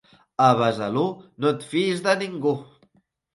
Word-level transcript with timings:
A 0.45 0.45
Besalú 0.61 1.03
no 1.45 1.51
et 1.51 1.67
fiïs 1.75 2.01
de 2.09 2.17
ningú. 2.23 2.55